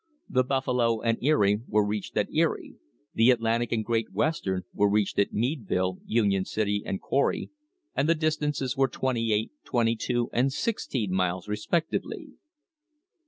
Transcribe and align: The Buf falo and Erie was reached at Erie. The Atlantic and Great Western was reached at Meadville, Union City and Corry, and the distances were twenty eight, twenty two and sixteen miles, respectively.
The 0.27 0.43
Buf 0.43 0.65
falo 0.65 0.99
and 1.05 1.19
Erie 1.23 1.61
was 1.67 1.85
reached 1.87 2.17
at 2.17 2.33
Erie. 2.33 2.73
The 3.13 3.29
Atlantic 3.29 3.71
and 3.71 3.85
Great 3.85 4.11
Western 4.11 4.63
was 4.73 4.89
reached 4.91 5.19
at 5.19 5.31
Meadville, 5.31 5.99
Union 6.05 6.43
City 6.43 6.81
and 6.83 6.99
Corry, 6.99 7.51
and 7.95 8.09
the 8.09 8.15
distances 8.15 8.75
were 8.75 8.87
twenty 8.87 9.31
eight, 9.31 9.51
twenty 9.63 9.95
two 9.95 10.31
and 10.33 10.51
sixteen 10.51 11.11
miles, 11.13 11.47
respectively. 11.47 12.29